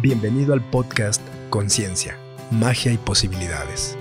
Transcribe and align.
Bienvenido 0.00 0.54
al 0.54 0.62
podcast 0.62 1.20
Conciencia, 1.50 2.16
Magia 2.52 2.92
y 2.92 2.98
Posibilidades. 2.98 3.96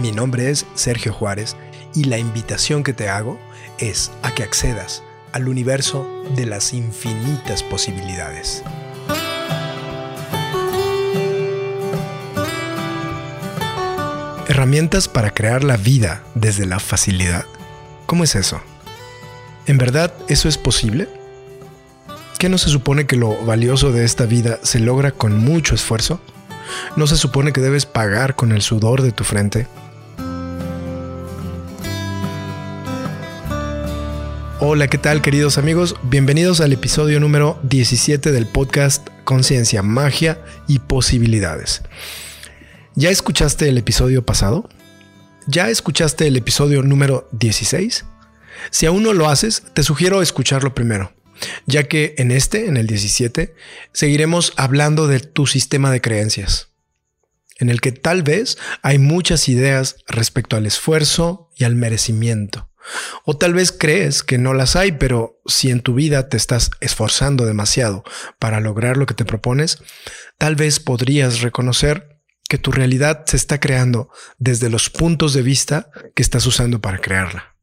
Mi 0.00 0.12
nombre 0.12 0.50
es 0.50 0.66
Sergio 0.74 1.12
Juárez 1.12 1.56
y 1.96 2.04
la 2.04 2.16
invitación 2.16 2.84
que 2.84 2.92
te 2.92 3.08
hago 3.08 3.40
es 3.80 4.12
a 4.22 4.32
que 4.36 4.44
accedas 4.44 5.02
al 5.32 5.48
universo 5.48 6.06
de 6.36 6.46
las 6.46 6.74
infinitas 6.74 7.64
posibilidades. 7.64 8.62
Herramientas 14.46 15.08
para 15.08 15.32
crear 15.32 15.64
la 15.64 15.76
vida 15.76 16.22
desde 16.36 16.66
la 16.66 16.78
facilidad. 16.78 17.46
¿Cómo 18.06 18.22
es 18.22 18.36
eso? 18.36 18.60
¿En 19.66 19.76
verdad 19.76 20.14
eso 20.28 20.48
es 20.48 20.56
posible? 20.56 21.17
¿Qué 22.38 22.48
no 22.48 22.56
se 22.56 22.68
supone 22.68 23.04
que 23.04 23.16
lo 23.16 23.36
valioso 23.44 23.90
de 23.90 24.04
esta 24.04 24.24
vida 24.24 24.60
se 24.62 24.78
logra 24.78 25.10
con 25.10 25.36
mucho 25.36 25.74
esfuerzo? 25.74 26.20
¿No 26.94 27.08
se 27.08 27.16
supone 27.16 27.52
que 27.52 27.60
debes 27.60 27.84
pagar 27.84 28.36
con 28.36 28.52
el 28.52 28.62
sudor 28.62 29.02
de 29.02 29.10
tu 29.10 29.24
frente? 29.24 29.66
Hola, 34.60 34.86
¿qué 34.86 34.98
tal 34.98 35.20
queridos 35.20 35.58
amigos? 35.58 35.96
Bienvenidos 36.04 36.60
al 36.60 36.72
episodio 36.72 37.18
número 37.18 37.58
17 37.64 38.30
del 38.30 38.46
podcast 38.46 39.08
Conciencia, 39.24 39.82
Magia 39.82 40.40
y 40.68 40.78
Posibilidades. 40.78 41.82
¿Ya 42.94 43.10
escuchaste 43.10 43.68
el 43.68 43.78
episodio 43.78 44.24
pasado? 44.24 44.68
¿Ya 45.48 45.70
escuchaste 45.70 46.28
el 46.28 46.36
episodio 46.36 46.84
número 46.84 47.28
16? 47.32 48.04
Si 48.70 48.86
aún 48.86 49.02
no 49.02 49.12
lo 49.12 49.28
haces, 49.28 49.64
te 49.74 49.82
sugiero 49.82 50.22
escucharlo 50.22 50.72
primero, 50.72 51.12
ya 51.66 51.84
que 51.84 52.14
en 52.18 52.30
este, 52.30 52.66
en 52.66 52.76
el 52.76 52.86
17, 52.86 53.54
seguiremos 53.92 54.52
hablando 54.56 55.06
de 55.06 55.20
tu 55.20 55.46
sistema 55.46 55.90
de 55.90 56.00
creencias, 56.00 56.68
en 57.58 57.68
el 57.68 57.80
que 57.80 57.92
tal 57.92 58.22
vez 58.22 58.58
hay 58.82 58.98
muchas 58.98 59.48
ideas 59.48 59.96
respecto 60.06 60.56
al 60.56 60.66
esfuerzo 60.66 61.50
y 61.56 61.64
al 61.64 61.74
merecimiento. 61.74 62.70
O 63.24 63.36
tal 63.36 63.52
vez 63.52 63.72
crees 63.72 64.22
que 64.22 64.38
no 64.38 64.54
las 64.54 64.76
hay, 64.76 64.92
pero 64.92 65.40
si 65.46 65.70
en 65.70 65.80
tu 65.80 65.94
vida 65.94 66.28
te 66.28 66.36
estás 66.36 66.70
esforzando 66.80 67.44
demasiado 67.44 68.02
para 68.38 68.60
lograr 68.60 68.96
lo 68.96 69.06
que 69.06 69.14
te 69.14 69.24
propones, 69.24 69.78
tal 70.38 70.56
vez 70.56 70.80
podrías 70.80 71.40
reconocer 71.40 72.18
que 72.48 72.58
tu 72.58 72.72
realidad 72.72 73.24
se 73.26 73.36
está 73.36 73.60
creando 73.60 74.10
desde 74.38 74.70
los 74.70 74.88
puntos 74.88 75.34
de 75.34 75.42
vista 75.42 75.90
que 76.14 76.22
estás 76.22 76.46
usando 76.46 76.80
para 76.80 76.98
crearla. 76.98 77.56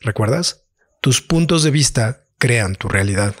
¿Recuerdas? 0.00 0.64
Tus 1.00 1.22
puntos 1.22 1.62
de 1.62 1.70
vista 1.70 2.25
crean 2.38 2.74
tu 2.74 2.88
realidad. 2.88 3.34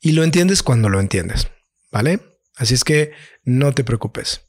Y 0.00 0.12
lo 0.12 0.24
entiendes 0.24 0.62
cuando 0.62 0.88
lo 0.88 1.00
entiendes, 1.00 1.48
¿vale? 1.90 2.20
Así 2.56 2.74
es 2.74 2.84
que 2.84 3.12
no 3.44 3.72
te 3.72 3.84
preocupes. 3.84 4.42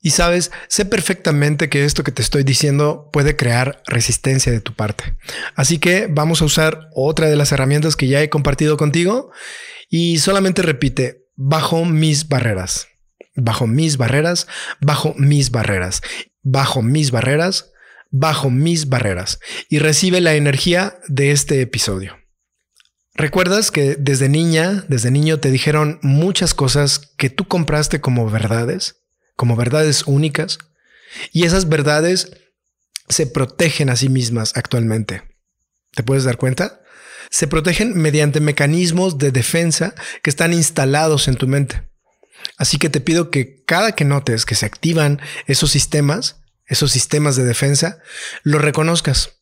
Y 0.00 0.10
sabes, 0.10 0.52
sé 0.68 0.84
perfectamente 0.84 1.68
que 1.68 1.84
esto 1.84 2.04
que 2.04 2.12
te 2.12 2.22
estoy 2.22 2.44
diciendo 2.44 3.10
puede 3.12 3.34
crear 3.34 3.82
resistencia 3.86 4.52
de 4.52 4.60
tu 4.60 4.74
parte. 4.74 5.16
Así 5.56 5.78
que 5.78 6.06
vamos 6.08 6.40
a 6.40 6.44
usar 6.44 6.88
otra 6.94 7.28
de 7.28 7.36
las 7.36 7.50
herramientas 7.50 7.96
que 7.96 8.06
ya 8.06 8.22
he 8.22 8.30
compartido 8.30 8.76
contigo 8.76 9.32
y 9.88 10.18
solamente 10.18 10.62
repite, 10.62 11.24
bajo 11.34 11.84
mis 11.84 12.28
barreras, 12.28 12.88
bajo 13.34 13.66
mis 13.66 13.96
barreras, 13.96 14.46
bajo 14.80 15.14
mis 15.16 15.50
barreras, 15.50 16.00
bajo 16.42 16.82
mis 16.82 17.10
barreras, 17.10 17.72
bajo 18.10 18.50
mis 18.50 18.88
barreras 18.88 19.40
y 19.68 19.80
recibe 19.80 20.20
la 20.20 20.34
energía 20.34 20.98
de 21.08 21.32
este 21.32 21.60
episodio. 21.60 22.16
¿Recuerdas 23.18 23.72
que 23.72 23.96
desde 23.96 24.28
niña, 24.28 24.84
desde 24.86 25.10
niño 25.10 25.40
te 25.40 25.50
dijeron 25.50 25.98
muchas 26.02 26.54
cosas 26.54 27.00
que 27.16 27.30
tú 27.30 27.48
compraste 27.48 28.00
como 28.00 28.30
verdades, 28.30 29.02
como 29.34 29.56
verdades 29.56 30.04
únicas? 30.06 30.58
Y 31.32 31.42
esas 31.42 31.68
verdades 31.68 32.30
se 33.08 33.26
protegen 33.26 33.90
a 33.90 33.96
sí 33.96 34.08
mismas 34.08 34.52
actualmente. 34.54 35.24
¿Te 35.96 36.04
puedes 36.04 36.22
dar 36.22 36.36
cuenta? 36.36 36.80
Se 37.28 37.48
protegen 37.48 37.98
mediante 37.98 38.38
mecanismos 38.38 39.18
de 39.18 39.32
defensa 39.32 39.96
que 40.22 40.30
están 40.30 40.52
instalados 40.52 41.26
en 41.26 41.34
tu 41.34 41.48
mente. 41.48 41.90
Así 42.56 42.78
que 42.78 42.88
te 42.88 43.00
pido 43.00 43.32
que 43.32 43.64
cada 43.64 43.96
que 43.96 44.04
notes 44.04 44.46
que 44.46 44.54
se 44.54 44.64
activan 44.64 45.20
esos 45.48 45.72
sistemas, 45.72 46.36
esos 46.66 46.92
sistemas 46.92 47.34
de 47.34 47.44
defensa, 47.44 47.98
lo 48.44 48.60
reconozcas. 48.60 49.40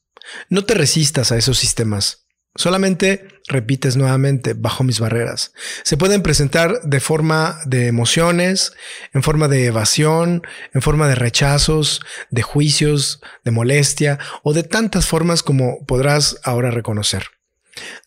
No 0.48 0.64
te 0.64 0.72
resistas 0.72 1.30
a 1.30 1.36
esos 1.36 1.58
sistemas. 1.58 2.25
Solamente 2.56 3.28
repites 3.48 3.96
nuevamente 3.96 4.54
bajo 4.54 4.82
mis 4.82 4.98
barreras. 4.98 5.52
Se 5.84 5.96
pueden 5.96 6.22
presentar 6.22 6.80
de 6.82 7.00
forma 7.00 7.60
de 7.64 7.86
emociones, 7.86 8.72
en 9.12 9.22
forma 9.22 9.48
de 9.48 9.66
evasión, 9.66 10.42
en 10.74 10.82
forma 10.82 11.08
de 11.08 11.14
rechazos, 11.14 12.00
de 12.30 12.42
juicios, 12.42 13.20
de 13.44 13.50
molestia 13.50 14.18
o 14.42 14.52
de 14.52 14.62
tantas 14.62 15.06
formas 15.06 15.42
como 15.42 15.84
podrás 15.86 16.38
ahora 16.42 16.70
reconocer. 16.70 17.26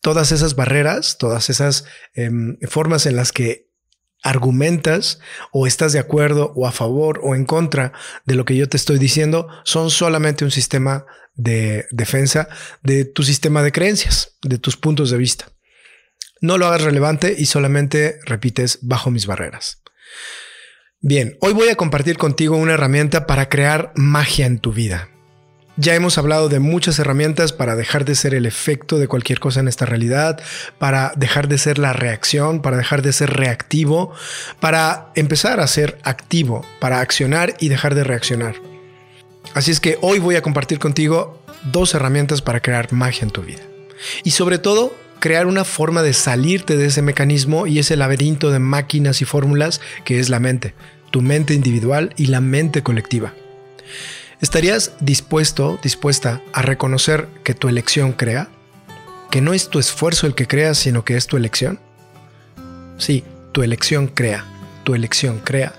Todas 0.01 0.31
esas 0.31 0.55
barreras, 0.55 1.17
todas 1.17 1.49
esas 1.49 1.85
em, 2.13 2.57
formas 2.67 3.05
en 3.05 3.15
las 3.15 3.31
que 3.31 3.68
argumentas 4.23 5.19
o 5.51 5.67
estás 5.67 5.93
de 5.93 5.99
acuerdo 5.99 6.51
o 6.55 6.67
a 6.67 6.71
favor 6.71 7.19
o 7.23 7.35
en 7.35 7.45
contra 7.45 7.93
de 8.25 8.35
lo 8.35 8.45
que 8.45 8.55
yo 8.55 8.67
te 8.67 8.77
estoy 8.77 8.99
diciendo 8.99 9.47
son 9.63 9.89
solamente 9.89 10.43
un 10.43 10.51
sistema 10.51 11.05
de 11.35 11.87
defensa 11.91 12.49
de 12.83 13.05
tu 13.05 13.23
sistema 13.23 13.63
de 13.63 13.71
creencias, 13.71 14.37
de 14.41 14.57
tus 14.57 14.75
puntos 14.75 15.09
de 15.09 15.17
vista. 15.17 15.51
No 16.41 16.57
lo 16.57 16.67
hagas 16.67 16.83
relevante 16.83 17.35
y 17.37 17.45
solamente 17.45 18.19
repites 18.25 18.79
bajo 18.81 19.11
mis 19.11 19.25
barreras. 19.25 19.81
Bien, 21.01 21.37
hoy 21.39 21.53
voy 21.53 21.69
a 21.69 21.75
compartir 21.75 22.17
contigo 22.17 22.57
una 22.57 22.73
herramienta 22.73 23.25
para 23.25 23.47
crear 23.47 23.93
magia 23.95 24.45
en 24.45 24.59
tu 24.59 24.73
vida. 24.73 25.09
Ya 25.79 25.95
hemos 25.95 26.17
hablado 26.17 26.49
de 26.49 26.59
muchas 26.59 26.99
herramientas 26.99 27.53
para 27.53 27.77
dejar 27.77 28.03
de 28.03 28.13
ser 28.13 28.33
el 28.33 28.45
efecto 28.45 28.99
de 28.99 29.07
cualquier 29.07 29.39
cosa 29.39 29.61
en 29.61 29.69
esta 29.69 29.85
realidad, 29.85 30.41
para 30.77 31.13
dejar 31.15 31.47
de 31.47 31.57
ser 31.57 31.77
la 31.77 31.93
reacción, 31.93 32.61
para 32.61 32.75
dejar 32.75 33.01
de 33.01 33.13
ser 33.13 33.29
reactivo, 33.29 34.11
para 34.59 35.13
empezar 35.15 35.61
a 35.61 35.67
ser 35.67 35.97
activo, 36.03 36.65
para 36.81 36.99
accionar 36.99 37.55
y 37.61 37.69
dejar 37.69 37.95
de 37.95 38.03
reaccionar. 38.03 38.55
Así 39.53 39.71
es 39.71 39.79
que 39.79 39.97
hoy 40.01 40.19
voy 40.19 40.35
a 40.35 40.41
compartir 40.41 40.79
contigo 40.79 41.41
dos 41.71 41.95
herramientas 41.95 42.41
para 42.41 42.59
crear 42.59 42.91
magia 42.91 43.23
en 43.23 43.31
tu 43.31 43.41
vida. 43.41 43.61
Y 44.25 44.31
sobre 44.31 44.57
todo, 44.57 44.93
crear 45.21 45.47
una 45.47 45.63
forma 45.63 46.01
de 46.01 46.11
salirte 46.11 46.75
de 46.75 46.87
ese 46.87 47.01
mecanismo 47.01 47.67
y 47.67 47.79
ese 47.79 47.95
laberinto 47.95 48.51
de 48.51 48.59
máquinas 48.59 49.21
y 49.21 49.25
fórmulas 49.25 49.79
que 50.03 50.19
es 50.19 50.27
la 50.27 50.41
mente, 50.41 50.73
tu 51.09 51.21
mente 51.21 51.53
individual 51.53 52.13
y 52.17 52.25
la 52.25 52.41
mente 52.41 52.83
colectiva. 52.83 53.33
¿Estarías 54.41 54.93
dispuesto, 55.01 55.79
dispuesta 55.83 56.41
a 56.53 56.61
reconocer 56.61 57.27
que 57.43 57.53
tu 57.53 57.67
elección 57.67 58.13
crea? 58.13 58.47
¿Que 59.31 59.41
no 59.41 59.53
es 59.53 59.67
tu 59.67 59.79
esfuerzo 59.79 60.27
el 60.27 60.35
que 60.35 60.47
crea, 60.47 60.75
sino 60.75 61.03
que 61.03 61.17
es 61.17 61.27
tu 61.27 61.35
elección? 61.35 61.77
Sí, 62.97 63.25
tu 63.51 63.63
elección 63.63 64.07
crea, 64.07 64.45
tu 64.85 64.95
elección 64.95 65.39
crea, 65.39 65.73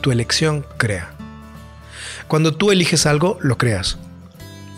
tu 0.00 0.10
elección 0.10 0.64
crea. 0.78 1.10
Cuando 2.28 2.54
tú 2.54 2.70
eliges 2.70 3.04
algo, 3.04 3.36
lo 3.42 3.58
creas. 3.58 3.98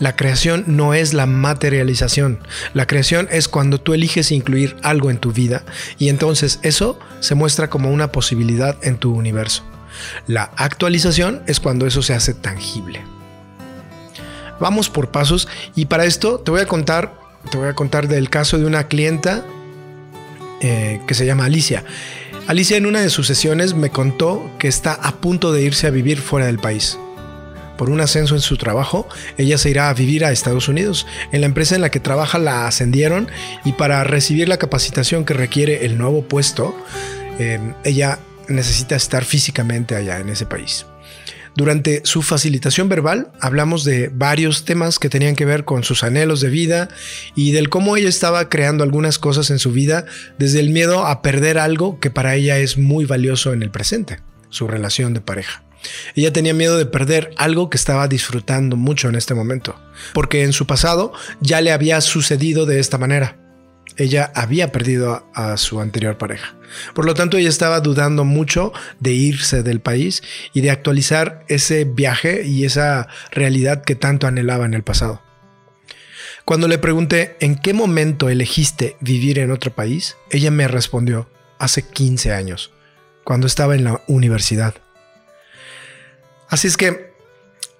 La 0.01 0.17
creación 0.17 0.65
no 0.67 0.93
es 0.93 1.13
la 1.13 1.25
materialización. 1.25 2.39
La 2.73 2.85
creación 2.85 3.29
es 3.31 3.47
cuando 3.47 3.79
tú 3.79 3.93
eliges 3.93 4.33
incluir 4.33 4.75
algo 4.83 5.09
en 5.09 5.19
tu 5.19 5.31
vida 5.31 5.63
y 5.97 6.09
entonces 6.09 6.59
eso 6.63 6.99
se 7.21 7.35
muestra 7.35 7.69
como 7.69 7.91
una 7.91 8.11
posibilidad 8.11 8.77
en 8.81 8.97
tu 8.97 9.13
universo. 9.13 9.63
La 10.27 10.51
actualización 10.57 11.43
es 11.47 11.61
cuando 11.61 11.87
eso 11.87 12.01
se 12.01 12.13
hace 12.13 12.33
tangible. 12.33 13.01
Vamos 14.61 14.89
por 14.89 15.09
pasos 15.09 15.49
y 15.75 15.85
para 15.87 16.05
esto 16.05 16.39
te 16.39 16.51
voy 16.51 16.61
a 16.61 16.67
contar, 16.67 17.13
te 17.49 17.57
voy 17.57 17.67
a 17.67 17.73
contar 17.73 18.07
del 18.07 18.29
caso 18.29 18.59
de 18.59 18.65
una 18.65 18.87
clienta 18.87 19.43
eh, 20.61 21.01
que 21.07 21.15
se 21.15 21.25
llama 21.25 21.45
Alicia. 21.45 21.83
Alicia 22.47 22.77
en 22.77 22.85
una 22.85 23.01
de 23.01 23.09
sus 23.09 23.25
sesiones 23.25 23.73
me 23.73 23.89
contó 23.89 24.51
que 24.59 24.67
está 24.67 24.93
a 24.93 25.13
punto 25.15 25.51
de 25.51 25.63
irse 25.63 25.87
a 25.87 25.89
vivir 25.89 26.19
fuera 26.21 26.45
del 26.45 26.59
país. 26.59 26.99
Por 27.75 27.89
un 27.89 27.99
ascenso 28.01 28.35
en 28.35 28.41
su 28.41 28.57
trabajo, 28.57 29.07
ella 29.39 29.57
se 29.57 29.71
irá 29.71 29.89
a 29.89 29.93
vivir 29.95 30.23
a 30.23 30.31
Estados 30.31 30.67
Unidos. 30.67 31.07
En 31.31 31.41
la 31.41 31.47
empresa 31.47 31.73
en 31.73 31.81
la 31.81 31.89
que 31.89 31.99
trabaja 31.99 32.37
la 32.37 32.67
ascendieron 32.67 33.27
y 33.65 33.73
para 33.73 34.03
recibir 34.03 34.47
la 34.47 34.57
capacitación 34.57 35.25
que 35.25 35.33
requiere 35.33 35.85
el 35.85 35.97
nuevo 35.97 36.21
puesto, 36.21 36.75
eh, 37.39 37.59
ella 37.83 38.19
necesita 38.47 38.95
estar 38.95 39.25
físicamente 39.25 39.95
allá 39.95 40.19
en 40.19 40.29
ese 40.29 40.45
país. 40.45 40.85
Durante 41.55 42.01
su 42.05 42.21
facilitación 42.21 42.87
verbal 42.87 43.31
hablamos 43.41 43.83
de 43.83 44.09
varios 44.13 44.63
temas 44.63 44.99
que 44.99 45.09
tenían 45.09 45.35
que 45.35 45.45
ver 45.45 45.65
con 45.65 45.83
sus 45.83 46.03
anhelos 46.03 46.39
de 46.39 46.49
vida 46.49 46.89
y 47.35 47.51
del 47.51 47.69
cómo 47.69 47.97
ella 47.97 48.07
estaba 48.07 48.47
creando 48.47 48.83
algunas 48.83 49.19
cosas 49.19 49.49
en 49.49 49.59
su 49.59 49.71
vida 49.71 50.05
desde 50.37 50.61
el 50.61 50.69
miedo 50.69 51.05
a 51.05 51.21
perder 51.21 51.57
algo 51.57 51.99
que 51.99 52.09
para 52.09 52.35
ella 52.35 52.57
es 52.57 52.77
muy 52.77 53.05
valioso 53.05 53.51
en 53.51 53.63
el 53.63 53.71
presente, 53.71 54.19
su 54.49 54.67
relación 54.67 55.13
de 55.13 55.21
pareja. 55.21 55.63
Ella 56.15 56.31
tenía 56.31 56.53
miedo 56.53 56.77
de 56.77 56.85
perder 56.85 57.31
algo 57.37 57.69
que 57.69 57.77
estaba 57.77 58.07
disfrutando 58.07 58.77
mucho 58.77 59.09
en 59.09 59.15
este 59.15 59.33
momento, 59.33 59.75
porque 60.13 60.43
en 60.43 60.53
su 60.53 60.67
pasado 60.67 61.11
ya 61.41 61.59
le 61.59 61.71
había 61.71 61.99
sucedido 62.01 62.65
de 62.65 62.79
esta 62.79 62.97
manera. 62.97 63.40
Ella 64.01 64.31
había 64.35 64.71
perdido 64.71 65.27
a, 65.33 65.57
su 65.57 65.79
anterior 65.79 66.17
pareja. 66.17 66.55
Por 66.93 67.05
lo 67.05 67.13
tanto, 67.13 67.37
ella 67.37 67.49
estaba 67.49 67.79
dudando 67.79 68.23
mucho 68.23 68.73
de 68.99 69.11
irse 69.11 69.63
del 69.63 69.79
país 69.79 70.23
y 70.53 70.61
de 70.61 70.71
actualizar 70.71 71.45
ese 71.47 71.83
viaje 71.83 72.43
y 72.45 72.65
esa 72.65 73.07
realidad 73.31 73.83
que 73.83 73.95
tanto 73.95 74.27
anhelaba 74.27 74.65
en 74.65 74.73
el 74.73 74.83
pasado. 74.83 75.21
Cuando 76.45 76.67
le 76.67 76.77
pregunté 76.77 77.37
en 77.39 77.55
qué 77.55 77.73
momento 77.73 78.29
elegiste 78.29 78.97
vivir 78.99 79.39
en 79.39 79.51
otro 79.51 79.71
país, 79.71 80.17
ella 80.31 80.51
me 80.51 80.67
respondió 80.67 81.29
hace 81.59 81.83
15 81.83 82.33
años, 82.33 82.71
cuando 83.23 83.47
estaba 83.47 83.75
en 83.75 83.83
la 83.83 84.01
universidad. 84.07 84.75
Así 86.49 86.67
es 86.67 86.77
que 86.77 87.11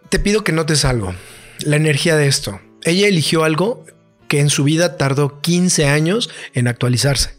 te 0.09 0.19
pido 0.19 0.43
que 0.43 0.51
notes 0.51 0.85
algo, 0.85 1.15
la 1.59 1.77
energía 1.77 2.15
de 2.15 2.27
esto. 2.27 2.61
Ella 2.83 3.07
eligió 3.07 3.43
algo 3.43 3.85
que 4.31 4.39
en 4.39 4.49
su 4.49 4.63
vida 4.63 4.95
tardó 4.95 5.41
15 5.41 5.87
años 5.87 6.29
en 6.53 6.69
actualizarse. 6.69 7.31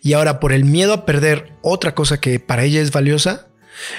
Y 0.00 0.12
ahora 0.12 0.38
por 0.38 0.52
el 0.52 0.64
miedo 0.64 0.92
a 0.92 1.06
perder 1.06 1.54
otra 1.60 1.96
cosa 1.96 2.20
que 2.20 2.38
para 2.38 2.62
ella 2.62 2.80
es 2.80 2.92
valiosa, 2.92 3.48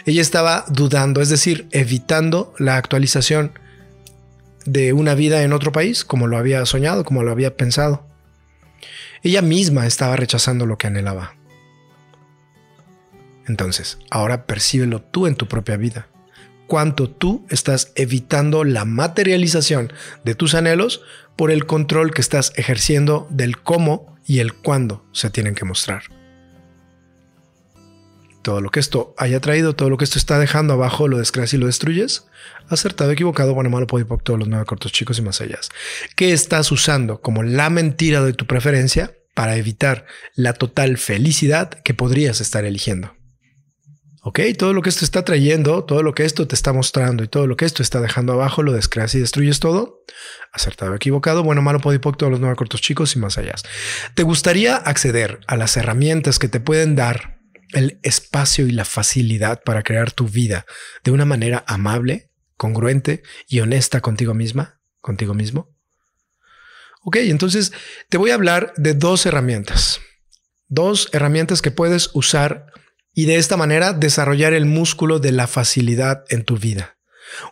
ella 0.06 0.22
estaba 0.22 0.64
dudando, 0.70 1.22
es 1.22 1.28
decir, 1.28 1.68
evitando 1.72 2.54
la 2.58 2.78
actualización 2.78 3.60
de 4.64 4.94
una 4.94 5.14
vida 5.14 5.44
en 5.44 5.52
otro 5.52 5.74
país, 5.74 6.06
como 6.06 6.28
lo 6.28 6.38
había 6.38 6.66
soñado, 6.66 7.04
como 7.04 7.22
lo 7.22 7.34
había 7.34 7.58
pensado. 7.58 8.08
Ella 9.22 9.42
misma 9.42 9.86
estaba 9.86 10.16
rechazando 10.16 10.66
lo 10.66 10.78
que 10.78 10.88
anhelaba. 10.88 11.36
Entonces, 13.46 13.98
ahora 14.10 14.46
percíbelo 14.46 15.02
tú 15.02 15.28
en 15.28 15.36
tu 15.36 15.50
propia 15.50 15.76
vida 15.76 16.08
cuánto 16.68 17.10
tú 17.10 17.46
estás 17.50 17.92
evitando 17.96 18.64
la 18.64 18.86
materialización 18.86 19.92
de 20.24 20.36
tus 20.36 20.56
anhelos 20.56 21.02
por 21.36 21.52
el 21.52 21.66
control 21.66 22.12
que 22.12 22.22
estás 22.22 22.54
ejerciendo 22.56 23.28
del 23.30 23.58
cómo 23.62 24.16
y 24.26 24.40
el 24.40 24.54
cuándo 24.54 25.06
se 25.12 25.30
tienen 25.30 25.56
que 25.56 25.66
mostrar. 25.66 26.04
Todo 28.42 28.62
lo 28.62 28.70
que 28.70 28.80
esto 28.80 29.16
haya 29.18 29.40
traído, 29.40 29.76
todo 29.76 29.90
lo 29.90 29.98
que 29.98 30.04
esto 30.04 30.20
está 30.20 30.38
dejando 30.38 30.74
abajo, 30.74 31.08
lo 31.08 31.18
descreas 31.18 31.54
y 31.54 31.58
lo 31.58 31.66
destruyes. 31.66 32.28
Acertado, 32.70 33.10
equivocado, 33.10 33.56
bueno, 33.56 33.72
malo, 33.72 33.88
podipoc, 33.88 34.22
todos 34.24 34.38
los 34.38 34.48
nueve 34.48 34.66
cortos 34.66 34.92
chicos 34.92 35.18
y 35.18 35.24
más 35.24 35.42
allá. 35.42 35.58
¿Qué 36.16 36.32
estás 36.32 36.72
usando 36.72 37.22
como 37.22 37.42
la 37.42 37.72
mentira 37.72 38.24
de 38.24 38.34
tu 38.34 38.46
preferencia 38.46 39.16
para 39.34 39.56
evitar 39.58 40.06
la 40.36 40.54
total 40.54 40.98
felicidad 40.98 41.70
que 41.72 41.96
podrías 41.96 42.40
estar 42.40 42.66
eligiendo? 42.66 43.16
Ok, 44.28 44.40
todo 44.58 44.74
lo 44.74 44.82
que 44.82 44.90
esto 44.90 45.06
está 45.06 45.24
trayendo, 45.24 45.84
todo 45.84 46.02
lo 46.02 46.16
que 46.16 46.26
esto 46.26 46.48
te 46.48 46.56
está 46.56 46.74
mostrando 46.74 47.24
y 47.24 47.28
todo 47.28 47.46
lo 47.46 47.56
que 47.58 47.66
esto 47.66 47.84
está 47.84 48.02
dejando 48.02 48.34
abajo, 48.34 48.64
lo 48.64 48.74
descreas 48.74 49.14
y 49.14 49.20
destruyes 49.20 49.60
todo. 49.60 50.04
Acertado, 50.52 50.96
equivocado, 50.96 51.44
bueno, 51.44 51.62
malo, 51.62 51.80
podipoc, 51.80 52.18
todos 52.18 52.32
los 52.32 52.40
nueve 52.40 52.56
cortos 52.56 52.82
chicos 52.82 53.16
y 53.16 53.20
más 53.20 53.38
allá. 53.38 53.54
¿Te 54.16 54.24
gustaría 54.24 54.78
acceder 54.78 55.42
a 55.46 55.58
las 55.58 55.78
herramientas 55.78 56.40
que 56.40 56.48
te 56.48 56.60
pueden 56.60 56.96
dar 56.96 57.40
el 57.72 58.00
espacio 58.02 58.66
y 58.66 58.72
la 58.72 58.84
facilidad 58.84 59.62
para 59.62 59.84
crear 59.84 60.12
tu 60.12 60.28
vida 60.28 60.66
de 61.04 61.12
una 61.12 61.26
manera 61.26 61.64
amable, 61.68 62.32
congruente 62.58 63.22
y 63.48 63.60
honesta 63.60 64.02
contigo 64.02 64.34
misma, 64.34 64.80
contigo 65.02 65.36
mismo? 65.36 65.70
Ok, 67.04 67.18
entonces 67.18 67.74
te 68.10 68.18
voy 68.18 68.32
a 68.32 68.36
hablar 68.36 68.74
de 68.76 68.96
dos 68.96 69.28
herramientas. 69.28 70.02
Dos 70.68 71.10
herramientas 71.12 71.62
que 71.62 71.70
puedes 71.70 72.10
usar 72.16 72.74
y 73.16 73.26
de 73.26 73.38
esta 73.38 73.58
manera 73.58 73.94
desarrollar 73.94 74.54
el 74.54 74.66
músculo 74.66 75.20
de 75.20 75.32
la 75.32 75.48
facilidad 75.48 76.26
en 76.30 76.44
tu 76.44 76.58
vida. 76.58 76.98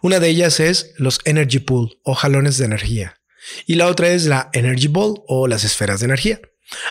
Una 0.02 0.20
de 0.20 0.28
ellas 0.28 0.60
es 0.60 0.94
los 0.98 1.20
Energy 1.26 1.60
Pool 1.60 2.00
o 2.04 2.14
jalones 2.14 2.58
de 2.58 2.66
energía 2.66 3.16
y 3.66 3.76
la 3.76 3.88
otra 3.88 4.10
es 4.10 4.26
la 4.26 4.50
Energy 4.54 4.88
Ball 4.88 5.22
o 5.28 5.48
las 5.48 5.64
esferas 5.64 6.00
de 6.00 6.06
energía. 6.06 6.40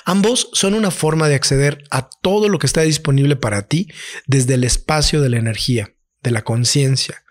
Ambos 0.05 0.49
son 0.53 0.75
una 0.75 0.91
forma 0.91 1.29
de 1.29 1.35
acceder 1.35 1.85
a 1.91 2.09
todo 2.09 2.49
lo 2.49 2.59
que 2.59 2.67
está 2.67 2.83
disponible 2.83 3.37
para 3.37 3.63
ti 3.63 3.89
desde 4.27 4.55
el 4.55 4.65
espacio 4.65 5.21
de 5.21 5.29
la 5.29 5.39
energía, 5.39 5.95
de 6.23 6.31
la 6.31 6.43
conciencia, 6.43 7.25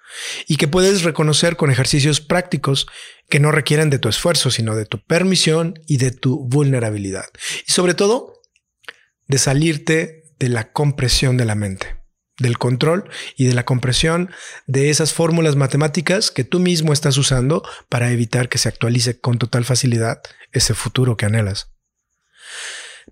y 0.47 0.57
que 0.57 0.67
puedes 0.67 1.03
reconocer 1.03 1.55
con 1.55 1.71
ejercicios 1.71 2.19
prácticos 2.19 2.87
que 3.29 3.39
no 3.39 3.51
requieren 3.51 3.89
de 3.89 3.99
tu 3.99 4.09
esfuerzo, 4.09 4.51
sino 4.51 4.75
de 4.75 4.85
tu 4.85 4.99
permisión 5.05 5.79
y 5.87 5.97
de 5.97 6.11
tu 6.11 6.45
vulnerabilidad. 6.47 7.25
Y 7.65 7.71
sobre 7.71 7.94
todo, 7.94 8.41
de 9.27 9.37
salirte 9.37 10.20
de 10.41 10.49
la 10.49 10.71
compresión 10.71 11.38
de 11.38 11.45
la 11.45 11.53
mente, 11.53 12.01
del 12.39 12.57
control 12.57 13.07
y 13.38 13.45
de 13.45 13.53
la 13.53 13.63
compresión 13.63 14.31
de 14.65 14.89
esas 14.89 15.13
fórmulas 15.13 15.55
matemáticas 15.55 16.31
que 16.31 16.43
tú 16.43 16.59
mismo 16.59 16.93
estás 16.93 17.15
usando 17.19 17.63
para 17.89 18.11
evitar 18.11 18.49
que 18.49 18.57
se 18.57 18.67
actualice 18.67 19.19
con 19.19 19.38
total 19.38 19.65
facilidad 19.65 20.19
ese 20.51 20.73
futuro 20.73 21.15
que 21.15 21.27
anhelas. 21.27 21.69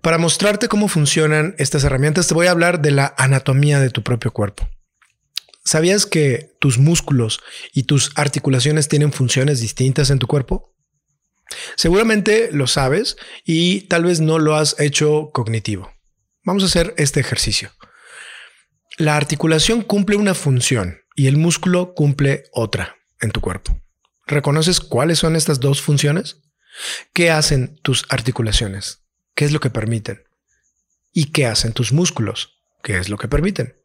Para 0.02 0.18
mostrarte 0.18 0.66
cómo 0.66 0.88
funcionan 0.88 1.54
estas 1.58 1.84
herramientas, 1.84 2.26
te 2.26 2.34
voy 2.34 2.48
a 2.48 2.50
hablar 2.50 2.82
de 2.82 2.90
la 2.90 3.14
anatomía 3.16 3.78
de 3.78 3.90
tu 3.90 4.02
propio 4.02 4.32
cuerpo. 4.32 4.68
¿Sabías 5.64 6.06
que 6.06 6.56
tus 6.58 6.78
músculos 6.78 7.38
y 7.72 7.84
tus 7.84 8.10
articulaciones 8.16 8.88
tienen 8.88 9.12
funciones 9.12 9.60
distintas 9.60 10.10
en 10.10 10.18
tu 10.18 10.26
cuerpo? 10.26 10.74
Seguramente 11.76 12.50
lo 12.50 12.66
sabes 12.66 13.16
y 13.44 13.82
tal 13.82 14.02
vez 14.02 14.20
no 14.20 14.40
lo 14.40 14.56
has 14.56 14.80
hecho 14.80 15.30
cognitivo. 15.32 15.92
Vamos 16.50 16.64
a 16.64 16.66
hacer 16.66 16.94
este 16.96 17.20
ejercicio. 17.20 17.70
La 18.98 19.16
articulación 19.16 19.82
cumple 19.82 20.16
una 20.16 20.34
función 20.34 21.00
y 21.14 21.28
el 21.28 21.36
músculo 21.36 21.94
cumple 21.94 22.42
otra 22.50 22.96
en 23.20 23.30
tu 23.30 23.40
cuerpo. 23.40 23.80
¿Reconoces 24.26 24.80
cuáles 24.80 25.20
son 25.20 25.36
estas 25.36 25.60
dos 25.60 25.80
funciones? 25.80 26.40
¿Qué 27.12 27.30
hacen 27.30 27.78
tus 27.82 28.04
articulaciones? 28.08 29.04
¿Qué 29.36 29.44
es 29.44 29.52
lo 29.52 29.60
que 29.60 29.70
permiten? 29.70 30.24
¿Y 31.12 31.26
qué 31.26 31.46
hacen 31.46 31.72
tus 31.72 31.92
músculos? 31.92 32.60
¿Qué 32.82 32.98
es 32.98 33.08
lo 33.08 33.16
que 33.16 33.28
permiten? 33.28 33.76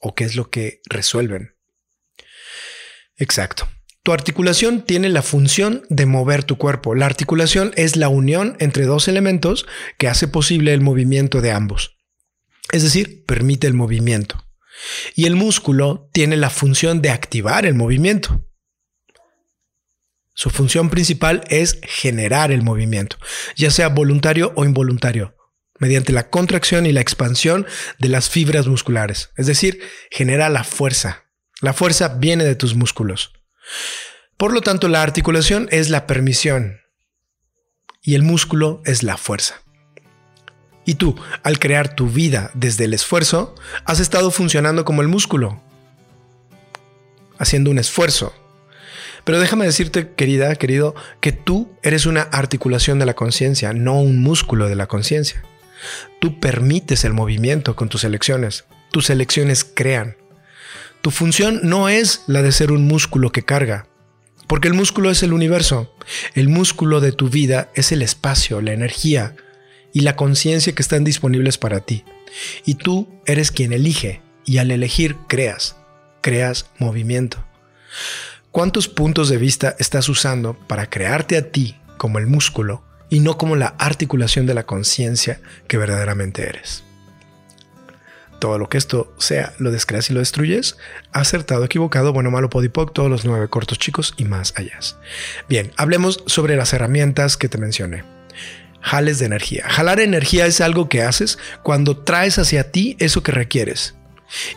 ¿O 0.00 0.16
qué 0.16 0.24
es 0.24 0.34
lo 0.34 0.50
que 0.50 0.80
resuelven? 0.86 1.54
Exacto. 3.18 3.68
Tu 4.04 4.12
articulación 4.12 4.82
tiene 4.82 5.08
la 5.08 5.22
función 5.22 5.82
de 5.88 6.04
mover 6.04 6.44
tu 6.44 6.58
cuerpo. 6.58 6.94
La 6.94 7.06
articulación 7.06 7.72
es 7.74 7.96
la 7.96 8.10
unión 8.10 8.54
entre 8.60 8.84
dos 8.84 9.08
elementos 9.08 9.66
que 9.96 10.08
hace 10.08 10.28
posible 10.28 10.74
el 10.74 10.82
movimiento 10.82 11.40
de 11.40 11.52
ambos. 11.52 11.96
Es 12.70 12.82
decir, 12.82 13.24
permite 13.24 13.66
el 13.66 13.72
movimiento. 13.72 14.44
Y 15.14 15.24
el 15.24 15.36
músculo 15.36 16.10
tiene 16.12 16.36
la 16.36 16.50
función 16.50 17.00
de 17.00 17.08
activar 17.08 17.64
el 17.64 17.76
movimiento. 17.76 18.44
Su 20.34 20.50
función 20.50 20.90
principal 20.90 21.42
es 21.48 21.80
generar 21.82 22.52
el 22.52 22.62
movimiento, 22.62 23.16
ya 23.56 23.70
sea 23.70 23.88
voluntario 23.88 24.52
o 24.54 24.66
involuntario, 24.66 25.34
mediante 25.78 26.12
la 26.12 26.28
contracción 26.28 26.84
y 26.84 26.92
la 26.92 27.00
expansión 27.00 27.66
de 27.98 28.08
las 28.08 28.28
fibras 28.28 28.66
musculares. 28.66 29.30
Es 29.38 29.46
decir, 29.46 29.80
genera 30.10 30.50
la 30.50 30.64
fuerza. 30.64 31.24
La 31.62 31.72
fuerza 31.72 32.08
viene 32.18 32.44
de 32.44 32.54
tus 32.54 32.74
músculos. 32.74 33.32
Por 34.36 34.52
lo 34.52 34.60
tanto, 34.60 34.88
la 34.88 35.02
articulación 35.02 35.68
es 35.70 35.90
la 35.90 36.06
permisión 36.06 36.80
y 38.02 38.14
el 38.14 38.22
músculo 38.22 38.82
es 38.84 39.02
la 39.02 39.16
fuerza. 39.16 39.62
Y 40.84 40.96
tú, 40.96 41.16
al 41.42 41.58
crear 41.58 41.94
tu 41.94 42.08
vida 42.08 42.50
desde 42.54 42.84
el 42.84 42.94
esfuerzo, 42.94 43.54
has 43.86 44.00
estado 44.00 44.30
funcionando 44.30 44.84
como 44.84 45.00
el 45.00 45.08
músculo, 45.08 45.62
haciendo 47.38 47.70
un 47.70 47.78
esfuerzo. 47.78 48.34
Pero 49.24 49.40
déjame 49.40 49.64
decirte, 49.64 50.12
querida, 50.12 50.54
querido, 50.56 50.94
que 51.20 51.32
tú 51.32 51.72
eres 51.82 52.04
una 52.04 52.22
articulación 52.22 52.98
de 52.98 53.06
la 53.06 53.14
conciencia, 53.14 53.72
no 53.72 53.98
un 53.98 54.22
músculo 54.22 54.68
de 54.68 54.76
la 54.76 54.86
conciencia. 54.86 55.42
Tú 56.20 56.38
permites 56.38 57.04
el 57.04 57.14
movimiento 57.14 57.74
con 57.76 57.88
tus 57.88 58.04
elecciones. 58.04 58.64
Tus 58.90 59.08
elecciones 59.08 59.64
crean. 59.64 60.16
Tu 61.04 61.10
función 61.10 61.60
no 61.62 61.90
es 61.90 62.22
la 62.26 62.40
de 62.40 62.50
ser 62.50 62.72
un 62.72 62.86
músculo 62.86 63.28
que 63.28 63.42
carga, 63.42 63.86
porque 64.46 64.68
el 64.68 64.74
músculo 64.74 65.10
es 65.10 65.22
el 65.22 65.34
universo. 65.34 65.94
El 66.32 66.48
músculo 66.48 67.02
de 67.02 67.12
tu 67.12 67.28
vida 67.28 67.68
es 67.74 67.92
el 67.92 68.00
espacio, 68.00 68.62
la 68.62 68.72
energía 68.72 69.36
y 69.92 70.00
la 70.00 70.16
conciencia 70.16 70.74
que 70.74 70.80
están 70.80 71.04
disponibles 71.04 71.58
para 71.58 71.80
ti. 71.80 72.04
Y 72.64 72.76
tú 72.76 73.06
eres 73.26 73.50
quien 73.50 73.74
elige 73.74 74.22
y 74.46 74.56
al 74.56 74.70
elegir 74.70 75.16
creas, 75.28 75.76
creas 76.22 76.70
movimiento. 76.78 77.44
¿Cuántos 78.50 78.88
puntos 78.88 79.28
de 79.28 79.36
vista 79.36 79.76
estás 79.78 80.08
usando 80.08 80.54
para 80.54 80.88
crearte 80.88 81.36
a 81.36 81.50
ti 81.50 81.76
como 81.98 82.18
el 82.18 82.26
músculo 82.26 82.82
y 83.10 83.20
no 83.20 83.36
como 83.36 83.56
la 83.56 83.74
articulación 83.78 84.46
de 84.46 84.54
la 84.54 84.64
conciencia 84.64 85.42
que 85.68 85.76
verdaderamente 85.76 86.48
eres? 86.48 86.82
Todo 88.38 88.58
lo 88.58 88.68
que 88.68 88.78
esto 88.78 89.12
sea, 89.18 89.54
lo 89.58 89.70
descreas 89.70 90.10
y 90.10 90.12
lo 90.12 90.20
destruyes, 90.20 90.76
acertado, 91.12 91.64
equivocado, 91.64 92.12
bueno, 92.12 92.30
malo, 92.30 92.50
podipoc, 92.50 92.92
todos 92.92 93.10
los 93.10 93.24
nueve 93.24 93.48
cortos 93.48 93.78
chicos 93.78 94.14
y 94.16 94.24
más 94.24 94.54
allá. 94.56 94.78
Bien, 95.48 95.72
hablemos 95.76 96.22
sobre 96.26 96.56
las 96.56 96.72
herramientas 96.72 97.36
que 97.36 97.48
te 97.48 97.58
mencioné. 97.58 98.04
Jales 98.80 99.18
de 99.18 99.26
energía. 99.26 99.64
Jalar 99.68 100.00
energía 100.00 100.46
es 100.46 100.60
algo 100.60 100.88
que 100.88 101.02
haces 101.02 101.38
cuando 101.62 101.96
traes 101.96 102.38
hacia 102.38 102.70
ti 102.70 102.96
eso 102.98 103.22
que 103.22 103.32
requieres. 103.32 103.94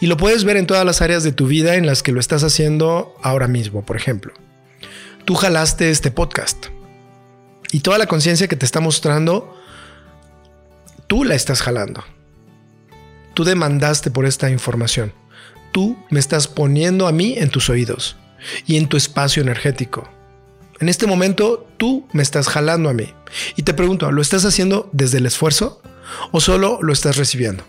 Y 0.02 0.08
lo 0.08 0.18
puedes 0.18 0.44
ver 0.44 0.58
en 0.58 0.68
todas 0.68 0.86
las 0.86 1.02
áreas 1.02 1.24
de 1.24 1.32
tu 1.32 1.48
vida 1.48 1.76
en 1.76 1.86
las 1.86 2.04
que 2.04 2.12
lo 2.12 2.20
estás 2.20 2.44
haciendo 2.44 3.16
ahora 3.22 3.48
mismo, 3.48 3.86
por 3.86 3.96
ejemplo. 3.96 4.34
Tú 5.24 5.36
jalaste 5.36 5.92
este 5.92 6.12
podcast 6.12 6.68
y 7.72 7.80
toda 7.82 7.98
la 7.98 8.08
conciencia 8.08 8.48
que 8.48 8.56
te 8.56 8.66
está 8.66 8.80
mostrando 8.80 9.58
Tú 11.08 11.24
la 11.24 11.36
estás 11.36 11.62
jalando. 11.62 12.04
Tú 13.38 13.44
demandaste 13.44 14.10
por 14.10 14.26
esta 14.26 14.50
información. 14.50 15.14
Tú 15.72 15.96
me 16.10 16.20
estás 16.20 16.48
poniendo 16.48 17.08
a 17.08 17.12
mí 17.12 17.36
en 17.38 17.52
tus 17.52 17.70
oídos 17.70 18.18
y 18.66 18.78
en 18.78 18.88
tu 18.88 18.98
espacio 18.98 19.44
energético. 19.44 20.10
En 20.80 20.90
este 20.90 21.06
momento 21.06 21.70
tú 21.78 22.08
me 22.14 22.24
estás 22.24 22.48
jalando 22.48 22.90
a 22.90 22.96
mí. 22.96 23.14
Y 23.56 23.62
te 23.62 23.76
pregunto, 23.76 24.12
¿lo 24.12 24.24
estás 24.24 24.44
haciendo 24.44 24.90
desde 24.92 25.20
el 25.20 25.28
esfuerzo 25.28 25.84
o 26.32 26.42
solo 26.42 26.80
lo 26.82 26.92
estás 26.92 27.16
recibiendo? 27.18 27.64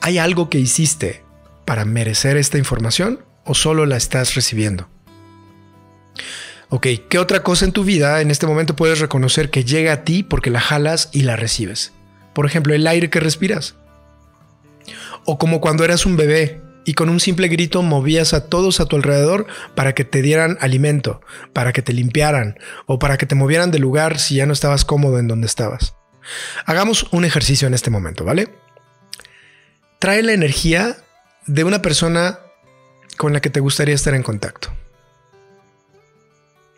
¿Hay 0.00 0.16
algo 0.16 0.48
que 0.48 0.60
hiciste 0.60 1.24
para 1.64 1.84
merecer 1.84 2.36
esta 2.36 2.56
información 2.56 3.24
o 3.44 3.52
solo 3.52 3.84
la 3.84 3.96
estás 3.96 4.36
recibiendo? 4.36 4.88
Ok, 6.68 6.86
¿qué 7.08 7.18
otra 7.18 7.42
cosa 7.42 7.64
en 7.64 7.72
tu 7.72 7.82
vida 7.82 8.20
en 8.20 8.30
este 8.30 8.46
momento 8.46 8.76
puedes 8.76 9.00
reconocer 9.00 9.50
que 9.50 9.64
llega 9.64 9.92
a 9.92 10.04
ti 10.04 10.22
porque 10.22 10.50
la 10.50 10.60
jalas 10.60 11.08
y 11.10 11.22
la 11.22 11.34
recibes? 11.34 11.90
Por 12.32 12.46
ejemplo, 12.46 12.74
el 12.74 12.86
aire 12.86 13.10
que 13.10 13.18
respiras. 13.18 13.74
O 15.26 15.38
como 15.38 15.60
cuando 15.60 15.84
eras 15.84 16.06
un 16.06 16.16
bebé 16.16 16.62
y 16.84 16.94
con 16.94 17.08
un 17.08 17.20
simple 17.20 17.48
grito 17.48 17.82
movías 17.82 18.32
a 18.32 18.48
todos 18.48 18.80
a 18.80 18.86
tu 18.86 18.96
alrededor 18.96 19.46
para 19.74 19.94
que 19.94 20.04
te 20.04 20.22
dieran 20.22 20.56
alimento, 20.60 21.20
para 21.52 21.72
que 21.72 21.82
te 21.82 21.92
limpiaran 21.92 22.58
o 22.86 22.98
para 22.98 23.18
que 23.18 23.26
te 23.26 23.34
movieran 23.34 23.72
de 23.72 23.80
lugar 23.80 24.18
si 24.18 24.36
ya 24.36 24.46
no 24.46 24.52
estabas 24.52 24.84
cómodo 24.84 25.18
en 25.18 25.26
donde 25.26 25.46
estabas. 25.46 25.96
Hagamos 26.64 27.08
un 27.12 27.24
ejercicio 27.24 27.66
en 27.66 27.74
este 27.74 27.90
momento, 27.90 28.24
¿vale? 28.24 28.48
Trae 29.98 30.22
la 30.22 30.32
energía 30.32 30.96
de 31.46 31.64
una 31.64 31.82
persona 31.82 32.38
con 33.16 33.32
la 33.32 33.40
que 33.40 33.50
te 33.50 33.60
gustaría 33.60 33.94
estar 33.94 34.14
en 34.14 34.22
contacto. 34.22 34.72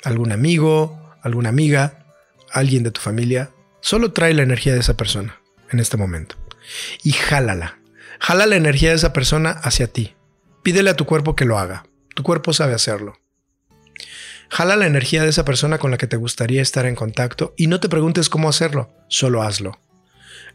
Algún 0.05 0.33
amigo, 0.33 1.17
alguna 1.23 1.49
amiga, 1.51 2.07
alguien 2.51 2.83
de 2.83 2.91
tu 2.91 3.01
familia. 3.01 3.51
Solo 3.81 4.13
trae 4.13 4.35
la 4.35 4.43
energía 4.43 4.75
de 4.75 4.81
esa 4.81 4.97
persona 4.97 5.41
en 5.71 5.81
este 5.81 5.97
momento 5.97 6.37
y 7.03 7.13
jálala. 7.13 7.78
Jala 8.21 8.47
la 8.47 8.57
energía 8.57 8.91
de 8.91 8.97
esa 8.97 9.13
persona 9.13 9.51
hacia 9.51 9.87
ti. 9.87 10.17
Pídele 10.63 10.91
a 10.91 10.97
tu 10.97 11.07
cuerpo 11.07 11.37
que 11.37 11.45
lo 11.45 11.59
haga. 11.59 11.87
Tu 12.15 12.23
cuerpo 12.23 12.53
sabe 12.53 12.75
hacerlo. 12.75 13.19
Jala 14.51 14.77
la 14.77 14.87
energía 14.87 15.23
de 15.23 15.29
esa 15.29 15.45
persona 15.45 15.79
con 15.79 15.91
la 15.91 15.99
que 15.99 16.07
te 16.07 16.17
gustaría 16.17 16.63
estar 16.63 16.87
en 16.87 16.95
contacto 16.95 17.55
y 17.57 17.69
no 17.69 17.81
te 17.81 17.89
preguntes 17.89 18.29
cómo 18.29 18.49
hacerlo, 18.49 18.91
solo 19.09 19.43
hazlo. 19.43 19.81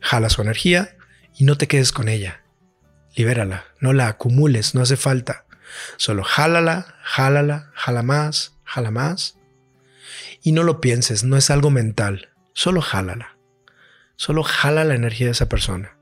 Jala 0.02 0.30
su 0.30 0.42
energía 0.42 0.98
y 1.36 1.46
no 1.46 1.58
te 1.58 1.68
quedes 1.68 1.92
con 1.92 2.10
ella. 2.10 2.44
Libérala, 3.16 3.66
no 3.80 3.94
la 3.94 4.08
acumules, 4.08 4.76
no 4.76 4.82
hace 4.82 4.98
falta. 4.98 5.46
Solo 5.98 6.24
jálala, 6.24 6.96
jálala, 7.04 7.72
jala 7.76 8.04
más, 8.04 8.58
jala 8.64 8.92
más. 8.92 9.38
Y 10.42 10.52
no 10.52 10.64
lo 10.64 10.82
pienses, 10.82 11.24
no 11.24 11.38
es 11.38 11.50
algo 11.50 11.70
mental, 11.70 12.30
solo 12.54 12.82
jálala. 12.82 13.38
Solo 14.16 14.44
jala 14.44 14.84
la 14.84 14.96
energía 14.96 15.28
de 15.28 15.32
esa 15.32 15.48
persona 15.50 15.98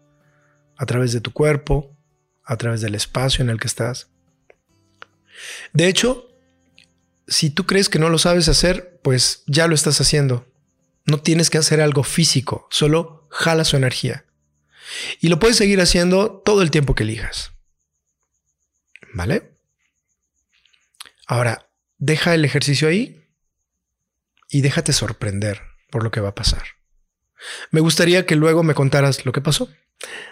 a 0.82 0.86
través 0.88 1.14
de 1.14 1.22
tu 1.22 1.32
cuerpo, 1.32 1.96
a 2.44 2.58
través 2.58 2.82
del 2.82 2.96
espacio 2.96 3.44
en 3.44 3.52
el 3.52 3.60
que 3.60 3.68
estás. 3.68 4.10
De 5.74 5.88
hecho, 5.88 6.28
si 7.28 7.52
tú 7.52 7.68
crees 7.68 7.88
que 7.88 8.00
no 8.00 8.10
lo 8.10 8.18
sabes 8.18 8.50
hacer, 8.50 9.00
pues 9.04 9.44
ya 9.46 9.68
lo 9.68 9.76
estás 9.76 10.02
haciendo. 10.02 10.52
No 11.06 11.22
tienes 11.22 11.52
que 11.52 11.60
hacer 11.60 11.82
algo 11.82 12.04
físico, 12.04 12.68
solo 12.72 13.28
jala 13.30 13.64
su 13.64 13.78
energía. 13.78 14.26
Y 15.20 15.28
lo 15.28 15.38
puedes 15.38 15.56
seguir 15.56 15.80
haciendo 15.82 16.42
todo 16.44 16.64
el 16.64 16.72
tiempo 16.72 16.96
que 16.96 17.04
elijas. 17.04 17.52
¿Vale? 19.14 19.52
Ahora, 21.28 21.70
deja 22.00 22.34
el 22.34 22.44
ejercicio 22.44 22.88
ahí 22.88 23.24
y 24.50 24.62
déjate 24.62 24.94
sorprender 24.94 25.62
por 25.92 26.04
lo 26.04 26.10
que 26.10 26.22
va 26.22 26.30
a 26.30 26.36
pasar. 26.36 26.64
Me 27.70 27.82
gustaría 27.82 28.26
que 28.26 28.36
luego 28.36 28.64
me 28.64 28.74
contaras 28.74 29.28
lo 29.28 29.32
que 29.32 29.42
pasó. 29.42 29.70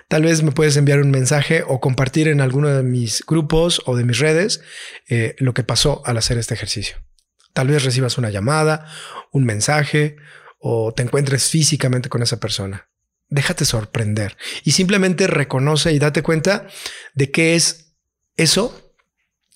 Tal 0.07 0.23
vez 0.23 0.41
me 0.41 0.51
puedes 0.51 0.75
enviar 0.77 0.99
un 0.99 1.11
mensaje 1.11 1.63
o 1.65 1.79
compartir 1.79 2.27
en 2.27 2.41
alguno 2.41 2.69
de 2.69 2.83
mis 2.83 3.23
grupos 3.25 3.81
o 3.85 3.95
de 3.95 4.03
mis 4.03 4.19
redes 4.19 4.61
eh, 5.07 5.35
lo 5.37 5.53
que 5.53 5.63
pasó 5.63 6.01
al 6.05 6.17
hacer 6.17 6.37
este 6.37 6.55
ejercicio. 6.55 6.97
Tal 7.53 7.67
vez 7.67 7.83
recibas 7.83 8.17
una 8.17 8.29
llamada, 8.29 8.85
un 9.31 9.45
mensaje 9.45 10.15
o 10.59 10.93
te 10.93 11.03
encuentres 11.03 11.49
físicamente 11.49 12.09
con 12.09 12.23
esa 12.23 12.39
persona. 12.39 12.89
Déjate 13.27 13.65
sorprender 13.65 14.37
y 14.63 14.71
simplemente 14.71 15.27
reconoce 15.27 15.91
y 15.93 15.99
date 15.99 16.23
cuenta 16.23 16.67
de 17.13 17.31
qué 17.31 17.55
es 17.55 17.93
eso 18.37 18.95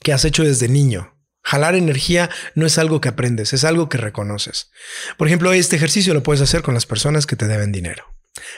que 0.02 0.14
has 0.14 0.26
hecho 0.26 0.44
desde 0.44 0.68
niño. 0.68 1.18
Jalar 1.42 1.76
energía 1.76 2.30
no 2.56 2.66
es 2.66 2.78
algo 2.78 3.02
que 3.02 3.10
aprendes, 3.10 3.54
es 3.54 3.64
algo 3.64 3.90
que 3.90 3.98
reconoces. 3.98 4.70
Por 5.18 5.28
ejemplo, 5.28 5.52
este 5.52 5.76
ejercicio 5.76 6.14
lo 6.14 6.24
puedes 6.24 6.42
hacer 6.42 6.62
con 6.62 6.74
las 6.74 6.86
personas 6.86 7.26
que 7.26 7.36
te 7.36 7.48
deben 7.48 7.72
dinero. 7.72 8.06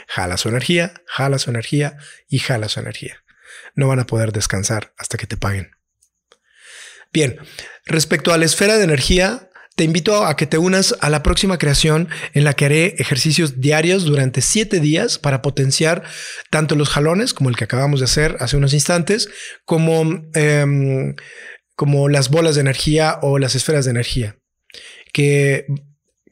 Jala 0.08 0.38
su 0.38 0.50
energía, 0.50 0.94
jala 1.06 1.40
su 1.40 1.50
energía 1.50 1.98
y 2.28 2.40
jala 2.40 2.70
su 2.70 2.80
energía. 2.80 3.24
No 3.76 3.88
van 3.88 4.00
a 4.00 4.08
poder 4.08 4.32
descansar 4.32 4.94
hasta 4.98 5.18
que 5.18 5.28
te 5.28 5.38
paguen. 5.38 5.72
Bien, 7.12 7.38
respecto 7.86 8.34
a 8.34 8.38
la 8.38 8.46
esfera 8.46 8.78
de 8.78 8.84
energía, 8.84 9.50
te 9.76 9.84
invito 9.84 10.26
a 10.26 10.36
que 10.38 10.48
te 10.48 10.58
unas 10.58 10.96
a 11.02 11.10
la 11.10 11.22
próxima 11.22 11.58
creación 11.58 12.08
en 12.34 12.46
la 12.46 12.54
que 12.54 12.66
haré 12.66 12.96
ejercicios 12.98 13.60
diarios 13.60 14.06
durante 14.06 14.42
siete 14.42 14.80
días 14.80 15.20
para 15.20 15.42
potenciar 15.42 16.04
tanto 16.50 16.76
los 16.76 16.90
jalones 16.90 17.34
como 17.34 17.50
el 17.50 17.58
que 17.58 17.66
acabamos 17.66 18.00
de 18.00 18.06
hacer 18.06 18.38
hace 18.40 18.56
unos 18.56 18.74
instantes, 18.74 19.30
como, 19.66 20.24
em, 20.34 21.16
como 21.76 22.08
las 22.08 22.30
bolas 22.30 22.56
de 22.56 22.62
energía 22.62 23.20
o 23.22 23.38
las 23.38 23.56
esferas 23.56 23.84
de 23.84 23.92
energía, 23.92 24.38
que 25.12 25.66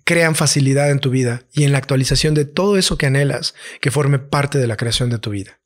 crean 0.04 0.36
facilidad 0.36 0.92
en 0.92 1.00
tu 1.00 1.10
vida 1.10 1.44
y 1.52 1.64
en 1.64 1.72
la 1.72 1.78
actualización 1.78 2.34
de 2.34 2.46
todo 2.46 2.78
eso 2.78 2.98
que 2.98 3.06
anhelas 3.06 3.54
que 3.82 3.92
forme 3.92 4.20
parte 4.20 4.58
de 4.58 4.68
la 4.68 4.78
creación 4.78 5.10
de 5.10 5.20
tu 5.20 5.30
vida. 5.30 5.60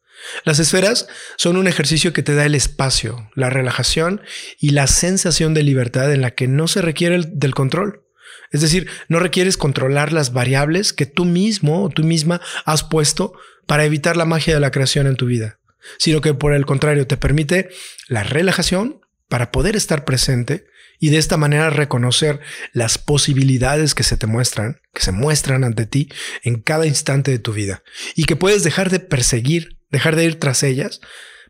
Las 0.43 0.59
esferas 0.59 1.07
son 1.37 1.57
un 1.57 1.67
ejercicio 1.67 2.13
que 2.13 2.23
te 2.23 2.35
da 2.35 2.45
el 2.45 2.55
espacio, 2.55 3.29
la 3.35 3.49
relajación 3.49 4.21
y 4.59 4.71
la 4.71 4.87
sensación 4.87 5.53
de 5.53 5.63
libertad 5.63 6.11
en 6.11 6.21
la 6.21 6.31
que 6.31 6.47
no 6.47 6.67
se 6.67 6.81
requiere 6.81 7.21
del 7.27 7.53
control. 7.53 8.03
Es 8.51 8.61
decir, 8.61 8.89
no 9.09 9.19
requieres 9.19 9.57
controlar 9.57 10.13
las 10.13 10.33
variables 10.33 10.93
que 10.93 11.05
tú 11.05 11.25
mismo 11.25 11.83
o 11.83 11.89
tú 11.89 12.03
misma 12.03 12.41
has 12.65 12.83
puesto 12.83 13.33
para 13.65 13.85
evitar 13.85 14.17
la 14.17 14.25
magia 14.25 14.53
de 14.53 14.59
la 14.59 14.71
creación 14.71 15.07
en 15.07 15.17
tu 15.17 15.25
vida, 15.25 15.59
sino 15.97 16.21
que 16.21 16.33
por 16.33 16.53
el 16.53 16.65
contrario 16.65 17.05
te 17.05 17.17
permite 17.17 17.69
la 18.07 18.23
relajación 18.23 19.01
para 19.27 19.51
poder 19.51 19.75
estar 19.75 20.05
presente 20.05 20.65
y 20.99 21.09
de 21.09 21.17
esta 21.17 21.37
manera 21.37 21.69
reconocer 21.69 22.39
las 22.73 22.97
posibilidades 22.97 23.93
que 23.95 24.03
se 24.03 24.17
te 24.17 24.27
muestran, 24.27 24.81
que 24.93 25.01
se 25.01 25.11
muestran 25.11 25.63
ante 25.63 25.85
ti 25.85 26.09
en 26.43 26.61
cada 26.61 26.85
instante 26.87 27.31
de 27.31 27.39
tu 27.39 27.53
vida 27.53 27.83
y 28.15 28.25
que 28.25 28.35
puedes 28.35 28.63
dejar 28.63 28.89
de 28.89 28.99
perseguir, 28.99 29.77
dejar 29.89 30.15
de 30.15 30.25
ir 30.25 30.39
tras 30.39 30.63
ellas 30.63 31.01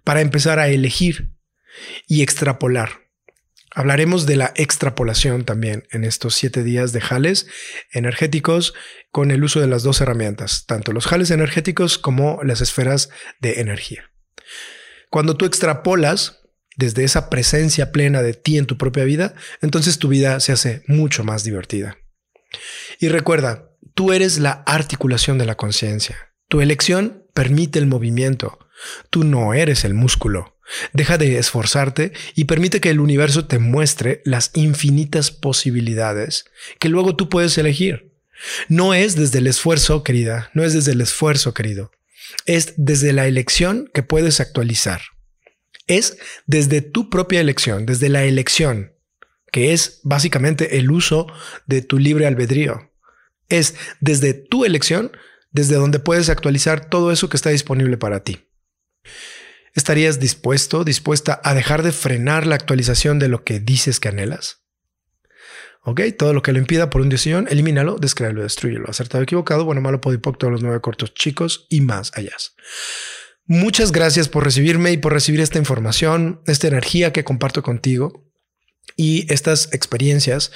para 0.04 0.22
empezar 0.22 0.60
a 0.60 0.68
elegir 0.68 1.32
y 2.08 2.22
extrapolar. 2.22 3.08
Hablaremos 3.74 4.25
de 4.25 4.38
la 4.38 4.54
extrapolación 4.56 5.46
también 5.46 5.88
en 5.92 6.04
estos 6.04 6.34
siete 6.34 6.63
días 6.63 6.94
de 6.94 7.01
jales 7.01 7.48
energéticos 7.92 8.74
con 9.12 9.30
el 9.30 9.44
uso 9.44 9.60
de 9.60 9.68
las 9.68 9.84
dos 9.84 10.01
herramientas, 10.01 10.66
tanto 10.66 10.94
los 10.94 11.06
jales 11.06 11.30
energéticos 11.30 11.98
como 11.98 12.39
las 12.44 12.62
esferas 12.62 13.10
de 13.39 13.62
energía. 13.62 14.10
Cuando 15.10 15.38
tú 15.38 15.46
extrapolas, 15.46 16.37
desde 16.77 17.03
esa 17.03 17.29
presencia 17.29 17.91
plena 17.91 18.22
de 18.22 18.34
ti 18.34 18.57
en 18.57 18.67
tu 18.67 18.77
propia 18.77 19.03
vida, 19.03 19.34
entonces 19.62 19.98
tu 19.98 20.07
vida 20.07 20.39
se 20.39 20.53
hace 20.53 20.84
mucho 20.88 21.24
más 21.24 21.43
divertida. 21.43 21.98
Y 23.00 23.10
recuerda, 23.10 23.72
tú 23.96 24.13
eres 24.13 24.38
la 24.38 24.63
articulación 24.65 25.38
de 25.38 25.46
la 25.46 25.55
conciencia. 25.55 26.34
Tu 26.48 26.62
elección 26.62 27.25
permite 27.34 27.79
el 27.79 27.88
movimiento. 27.88 28.60
Tú 29.10 29.24
no 29.24 29.53
eres 29.53 29.84
el 29.84 29.96
músculo. 29.96 30.55
Deja 30.93 31.17
de 31.17 31.39
esforzarte 31.39 32.13
y 32.36 32.46
permite 32.46 32.79
que 32.79 32.89
el 32.89 33.00
universo 33.00 33.48
te 33.48 33.57
muestre 33.57 34.22
las 34.24 34.51
infinitas 34.53 35.31
posibilidades 35.31 36.46
que 36.79 36.89
luego 36.89 37.15
tú 37.15 37.27
puedes 37.29 37.57
elegir. 37.57 38.13
No 38.69 38.93
es 38.93 39.15
desde 39.15 39.39
el 39.39 39.48
esfuerzo, 39.48 40.03
querida, 40.03 40.51
no 40.53 40.63
es 40.63 40.74
desde 40.74 40.91
el 40.91 41.01
esfuerzo, 41.01 41.53
querido. 41.53 41.91
Es 42.46 42.74
desde 42.77 43.13
la 43.13 43.25
elección 43.25 43.89
que 43.93 44.03
puedes 44.03 44.39
actualizar 44.39 45.01
es 45.88 46.17
desde 46.46 46.82
tu 46.82 47.10
propia 47.10 47.41
elección, 47.41 47.86
desde 47.86 48.10
la 48.10 48.24
elección, 48.24 48.94
que 49.51 49.74
es 49.74 50.01
básicamente 50.03 50.77
el 50.77 50.91
uso 50.91 51.27
de 51.65 51.82
tu 51.82 51.98
libre 52.00 52.27
albedrío. 52.27 52.91
Es 53.50 53.75
desde 54.01 54.34
tu 54.34 54.65
elección, 54.65 55.12
desde 55.51 55.75
donde 55.75 56.00
puedes 56.00 56.29
actualizar 56.29 56.89
todo 56.89 57.12
eso 57.12 57.29
que 57.29 57.38
está 57.38 57.50
disponible 57.50 57.98
para 57.98 58.24
ti. 58.24 58.48
¿Estarías 59.74 60.20
dispuesto, 60.20 60.84
dispuesta 60.84 61.39
a 61.44 61.53
dejar 61.53 61.84
de 61.84 61.91
frenar 61.91 62.48
la 62.48 62.56
actualización 62.56 63.20
de 63.20 63.27
lo 63.27 63.44
que 63.44 63.60
dices 63.60 64.00
que 64.00 64.10
anhelas? 64.10 64.63
Ok, 65.84 66.01
todo 66.17 66.34
lo 66.34 66.41
que 66.41 66.51
lo 66.51 66.60
impida 66.60 66.89
por 66.89 67.01
un 67.01 67.10
decisión, 67.10 67.48
elimínalo, 67.50 67.96
descréalo, 67.98 68.44
destruyelo. 68.44 68.89
Acertado, 68.89 69.24
equivocado, 69.24 69.63
bueno, 69.63 69.79
malo, 69.79 70.01
podipoc, 70.01 70.38
todos 70.38 70.51
los 70.51 70.62
nueve 70.62 70.82
cortos 70.82 71.13
chicos 71.13 71.65
y 71.70 71.79
más 71.82 72.12
allá. 72.15 72.36
Muchas 73.50 73.94
gracias 73.94 74.27
por 74.27 74.44
recibirme 74.44 74.92
y 74.92 74.98
por 74.98 75.13
recibir 75.13 75.39
esta 75.39 75.58
información, 75.58 76.42
esta 76.48 76.68
energía 76.68 77.13
que 77.13 77.24
comparto 77.24 77.63
contigo 77.63 78.30
y 78.98 79.32
estas 79.32 79.70
experiencias 79.72 80.51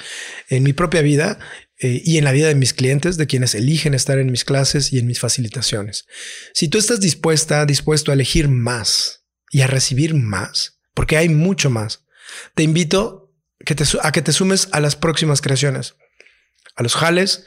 en 0.50 0.62
mi 0.62 0.74
propia 0.74 1.00
vida 1.00 1.38
eh, 1.78 2.02
y 2.04 2.18
en 2.18 2.24
la 2.24 2.32
vida 2.32 2.48
de 2.48 2.54
mis 2.54 2.74
clientes, 2.74 3.16
de 3.16 3.26
quienes 3.26 3.54
eligen 3.54 3.94
estar 3.94 4.18
en 4.18 4.30
mis 4.30 4.44
clases 4.44 4.92
y 4.92 4.98
en 4.98 5.06
mis 5.06 5.20
facilitaciones. 5.20 6.04
Si 6.52 6.68
tú 6.68 6.76
estás 6.76 7.00
dispuesta, 7.00 7.64
dispuesto 7.64 8.10
a 8.10 8.14
elegir 8.14 8.48
más 8.48 9.24
y 9.50 9.62
a 9.62 9.68
recibir 9.68 10.12
más, 10.14 10.78
porque 10.92 11.16
hay 11.16 11.30
mucho 11.30 11.70
más, 11.70 12.04
te 12.54 12.62
invito 12.62 13.32
a 14.02 14.12
que 14.12 14.22
te 14.22 14.32
sumes 14.32 14.68
a 14.72 14.80
las 14.80 14.96
próximas 14.96 15.40
creaciones, 15.40 15.94
a 16.76 16.82
los 16.82 16.94
jales 16.94 17.46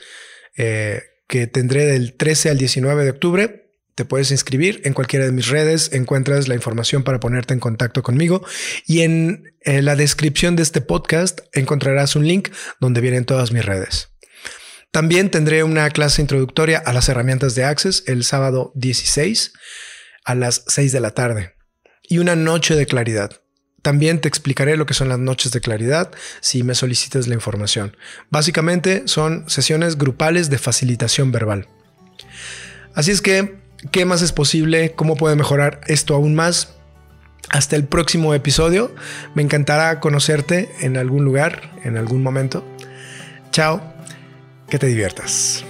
eh, 0.57 1.03
que 1.27 1.45
tendré 1.45 1.85
del 1.85 2.15
13 2.15 2.49
al 2.49 2.57
19 2.57 3.03
de 3.03 3.09
octubre 3.11 3.64
te 3.95 4.05
puedes 4.05 4.29
inscribir 4.31 4.81
en 4.83 4.93
cualquiera 4.93 5.25
de 5.25 5.31
mis 5.31 5.47
redes, 5.47 5.91
encuentras 5.93 6.47
la 6.49 6.55
información 6.55 7.03
para 7.03 7.19
ponerte 7.21 7.53
en 7.53 7.61
contacto 7.61 8.03
conmigo 8.03 8.45
y 8.85 9.01
en 9.01 9.55
eh, 9.61 9.81
la 9.81 9.95
descripción 9.95 10.57
de 10.57 10.63
este 10.63 10.81
podcast 10.81 11.39
encontrarás 11.53 12.17
un 12.17 12.27
link 12.27 12.49
donde 12.81 13.01
vienen 13.01 13.25
todas 13.25 13.53
mis 13.53 13.65
redes. 13.65 14.09
También 14.91 15.31
tendré 15.31 15.63
una 15.63 15.89
clase 15.89 16.21
introductoria 16.21 16.77
a 16.77 16.93
las 16.93 17.09
herramientas 17.09 17.55
de 17.55 17.63
Access 17.63 18.03
el 18.07 18.23
sábado 18.23 18.71
16 18.75 19.53
a 20.25 20.35
las 20.35 20.63
6 20.67 20.91
de 20.91 20.99
la 20.99 21.11
tarde 21.11 21.53
y 22.07 22.17
una 22.17 22.35
noche 22.35 22.75
de 22.75 22.85
claridad. 22.85 23.41
También 23.81 24.19
te 24.19 24.27
explicaré 24.27 24.77
lo 24.77 24.85
que 24.85 24.93
son 24.93 25.09
las 25.09 25.19
noches 25.19 25.51
de 25.51 25.61
claridad 25.61 26.11
si 26.41 26.63
me 26.63 26.75
solicitas 26.75 27.27
la 27.27 27.35
información. 27.35 27.95
Básicamente 28.29 29.03
son 29.05 29.49
sesiones 29.49 29.97
grupales 29.97 30.49
de 30.49 30.57
facilitación 30.57 31.31
verbal. 31.31 31.67
Así 32.93 33.11
es 33.11 33.21
que 33.21 33.64
¿Qué 33.91 34.05
más 34.05 34.21
es 34.21 34.31
posible? 34.31 34.93
¿Cómo 34.93 35.15
puede 35.15 35.35
mejorar 35.35 35.81
esto 35.87 36.15
aún 36.15 36.35
más? 36.35 36.75
Hasta 37.49 37.75
el 37.75 37.85
próximo 37.85 38.33
episodio. 38.33 38.93
Me 39.35 39.43
encantará 39.43 39.99
conocerte 39.99 40.69
en 40.81 40.97
algún 40.97 41.25
lugar, 41.25 41.71
en 41.83 41.97
algún 41.97 42.23
momento. 42.23 42.65
Chao, 43.51 43.81
que 44.69 44.79
te 44.79 44.87
diviertas. 44.87 45.63